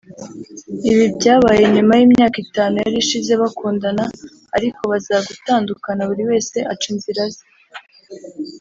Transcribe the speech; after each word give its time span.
Ibi 0.91 1.05
byabaye 1.15 1.63
nyuma 1.75 1.93
y’imyaka 1.99 2.37
itanu 2.45 2.75
yari 2.83 2.97
ishize 3.03 3.33
bakundana 3.41 4.03
ariko 4.57 4.81
bazagutandukana 4.91 6.01
buri 6.09 6.23
wese 6.29 6.57
aca 6.71 6.87
inzira 6.93 7.23
ze 7.33 7.43